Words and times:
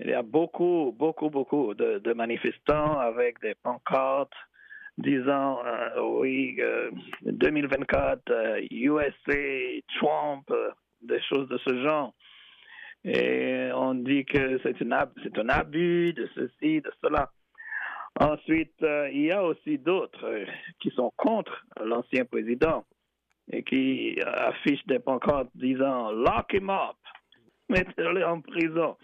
il 0.00 0.10
y 0.10 0.14
a 0.14 0.22
beaucoup, 0.22 0.94
beaucoup, 0.96 1.30
beaucoup 1.30 1.74
de, 1.74 2.12
manifestants 2.12 2.98
avec 2.98 3.40
des 3.40 3.54
pancartes 3.54 4.32
disant 4.96 5.60
euh, 5.64 6.00
oui, 6.20 6.58
2024, 7.22 8.60
USA, 8.70 9.82
Trump, 9.98 10.50
des 11.02 11.20
choses 11.22 11.48
de 11.48 11.58
ce 11.58 11.82
genre. 11.82 12.14
Et 13.04 13.70
on 13.74 13.94
dit 13.94 14.24
que 14.24 14.60
c'est 14.62 14.82
un 14.82 15.48
abus 15.48 16.12
de 16.14 16.28
ceci, 16.34 16.80
de 16.80 16.92
cela. 17.02 17.30
Ensuite, 18.20 18.82
euh, 18.82 19.08
il 19.12 19.26
y 19.26 19.30
a 19.30 19.44
aussi 19.44 19.78
d'autres 19.78 20.26
euh, 20.26 20.44
qui 20.80 20.90
sont 20.90 21.12
contre 21.16 21.64
l'ancien 21.80 22.24
président 22.24 22.84
et 23.52 23.62
qui 23.62 24.18
affichent 24.24 24.84
des 24.86 24.98
pancartes 24.98 25.50
disant 25.54 26.10
Lock 26.10 26.52
him 26.52 26.68
up, 26.68 26.96
mettez-le 27.68 28.26
en 28.26 28.40
prison. 28.40 28.96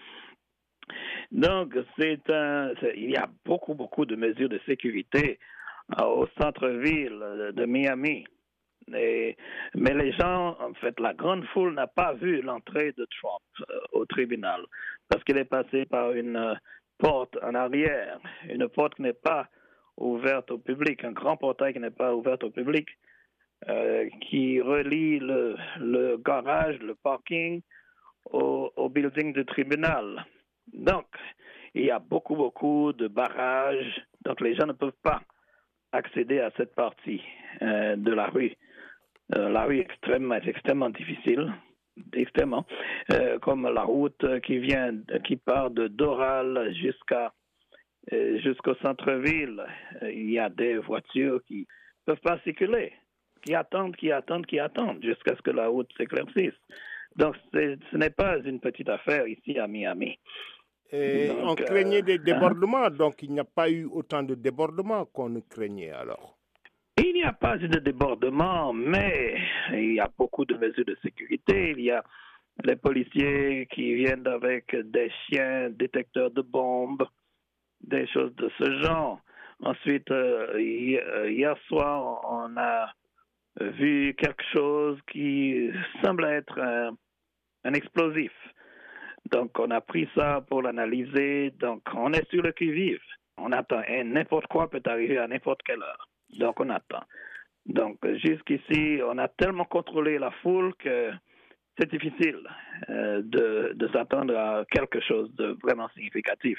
Donc, 1.34 1.76
il 1.98 3.10
y 3.10 3.16
a 3.16 3.28
beaucoup, 3.44 3.74
beaucoup 3.74 4.06
de 4.06 4.14
mesures 4.14 4.48
de 4.48 4.60
sécurité 4.66 5.40
euh, 6.00 6.04
au 6.04 6.26
centre-ville 6.40 7.52
de 7.52 7.66
Miami. 7.66 8.24
mais 8.88 9.36
les 9.74 10.12
gens, 10.12 10.56
en 10.60 10.74
fait, 10.74 10.98
la 11.00 11.12
grande 11.12 11.44
foule 11.46 11.74
n'a 11.74 11.88
pas 11.88 12.12
vu 12.14 12.40
l'entrée 12.40 12.92
de 12.92 13.06
Trump 13.20 13.42
au 13.92 14.06
tribunal 14.06 14.60
parce 15.08 15.24
qu'il 15.24 15.36
est 15.36 15.44
passé 15.44 15.86
par 15.86 16.12
une 16.12 16.56
porte 16.98 17.36
en 17.42 17.54
arrière, 17.54 18.20
une 18.48 18.68
porte 18.68 18.94
qui 18.94 19.02
n'est 19.02 19.12
pas 19.12 19.48
ouverte 19.96 20.52
au 20.52 20.58
public, 20.58 21.02
un 21.02 21.12
grand 21.12 21.36
portail 21.36 21.72
qui 21.72 21.80
n'est 21.80 21.90
pas 21.90 22.14
ouvert 22.14 22.38
au 22.42 22.50
public, 22.50 22.88
euh, 23.68 24.08
qui 24.20 24.60
relie 24.60 25.18
le, 25.18 25.56
le, 25.80 26.16
garage, 26.18 26.78
le 26.80 26.94
parking 26.94 27.60
au, 28.30 28.72
au, 28.76 28.88
building 28.88 29.32
du 29.32 29.44
tribunal. 29.44 30.24
Donc, 30.72 31.03
il 31.74 31.84
y 31.84 31.90
a 31.90 31.98
beaucoup, 31.98 32.36
beaucoup 32.36 32.92
de 32.92 33.08
barrages, 33.08 34.00
donc 34.24 34.40
les 34.40 34.54
gens 34.54 34.66
ne 34.66 34.72
peuvent 34.72 35.00
pas 35.02 35.22
accéder 35.92 36.40
à 36.40 36.50
cette 36.56 36.74
partie 36.74 37.22
euh, 37.62 37.96
de 37.96 38.12
la 38.12 38.26
rue. 38.26 38.52
Euh, 39.34 39.48
la 39.48 39.64
rue 39.64 39.78
est 39.78 40.48
extrêmement, 40.48 40.90
difficile 40.90 41.52
extrêmement, 42.12 42.66
euh, 43.12 43.38
comme 43.38 43.72
la 43.72 43.82
route 43.84 44.40
qui 44.40 44.58
vient, 44.58 44.92
qui 45.24 45.36
part 45.36 45.70
de 45.70 45.86
Doral 45.86 46.74
jusqu'à 46.74 47.32
jusqu'au 48.10 48.74
centre-ville. 48.82 49.64
Il 50.02 50.30
y 50.30 50.38
a 50.38 50.50
des 50.50 50.76
voitures 50.76 51.40
qui 51.46 51.66
peuvent 52.04 52.20
pas 52.20 52.38
circuler, 52.40 52.92
qui 53.42 53.54
attendent, 53.54 53.96
qui 53.96 54.12
attendent, 54.12 54.44
qui 54.44 54.58
attendent 54.58 55.02
jusqu'à 55.02 55.34
ce 55.36 55.40
que 55.40 55.52
la 55.52 55.68
route 55.68 55.90
s'éclaircisse. 55.96 56.58
Donc, 57.16 57.36
ce 57.52 57.96
n'est 57.96 58.10
pas 58.10 58.38
une 58.44 58.60
petite 58.60 58.90
affaire 58.90 59.26
ici 59.26 59.58
à 59.58 59.66
Miami. 59.66 60.18
Et 60.96 61.28
on 61.42 61.56
craignait 61.56 62.02
des 62.02 62.20
euh, 62.20 62.22
débordements, 62.22 62.88
donc 62.88 63.20
il 63.22 63.32
n'y 63.32 63.40
a 63.40 63.44
pas 63.44 63.68
eu 63.68 63.84
autant 63.84 64.22
de 64.22 64.36
débordements 64.36 65.04
qu'on 65.06 65.28
ne 65.28 65.40
craignait 65.40 65.90
alors. 65.90 66.38
Il 66.96 67.14
n'y 67.14 67.24
a 67.24 67.32
pas 67.32 67.56
eu 67.56 67.66
de 67.66 67.80
débordement, 67.80 68.72
mais 68.72 69.36
il 69.72 69.94
y 69.94 70.00
a 70.00 70.08
beaucoup 70.16 70.44
de 70.44 70.56
mesures 70.56 70.84
de 70.84 70.96
sécurité. 71.02 71.72
Il 71.76 71.80
y 71.80 71.90
a 71.90 72.04
les 72.62 72.76
policiers 72.76 73.66
qui 73.72 73.94
viennent 73.94 74.28
avec 74.28 74.76
des 74.76 75.10
chiens 75.26 75.70
détecteurs 75.70 76.30
de 76.30 76.42
bombes, 76.42 77.04
des 77.80 78.06
choses 78.06 78.32
de 78.36 78.48
ce 78.56 78.82
genre. 78.82 79.20
Ensuite, 79.64 80.08
euh, 80.12 80.54
euh, 80.54 81.30
hier 81.30 81.56
soir, 81.66 82.20
on 82.30 82.56
a 82.56 82.92
vu 83.60 84.14
quelque 84.16 84.44
chose 84.52 84.98
qui 85.10 85.70
semble 86.04 86.24
être 86.24 86.60
un, 86.60 86.96
un 87.64 87.72
explosif. 87.72 88.32
Donc, 89.30 89.58
on 89.58 89.70
a 89.70 89.80
pris 89.80 90.08
ça 90.14 90.44
pour 90.48 90.62
l'analyser. 90.62 91.50
Donc, 91.58 91.82
on 91.94 92.12
est 92.12 92.28
sur 92.30 92.42
le 92.42 92.52
qui-vive. 92.52 93.00
On 93.38 93.52
attend. 93.52 93.82
Et 93.88 94.04
n'importe 94.04 94.46
quoi 94.46 94.70
peut 94.70 94.82
arriver 94.84 95.18
à 95.18 95.26
n'importe 95.26 95.62
quelle 95.64 95.82
heure. 95.82 96.08
Donc 96.38 96.60
on 96.60 96.70
attend. 96.70 97.02
Donc 97.66 97.98
jusqu'ici, 98.24 99.00
on 99.04 99.18
a 99.18 99.28
tellement 99.28 99.64
contrôlé 99.64 100.18
la 100.18 100.30
foule 100.42 100.74
que 100.76 101.10
c'est 101.78 101.90
difficile 101.90 102.38
euh, 102.88 103.22
de, 103.24 103.72
de 103.74 103.88
s'attendre 103.88 104.36
à 104.36 104.64
quelque 104.70 105.00
chose 105.00 105.34
de 105.34 105.56
vraiment 105.62 105.88
significatif. 105.90 106.58